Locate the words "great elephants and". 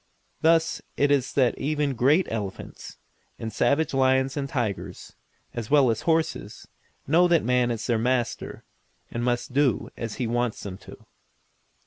1.93-3.53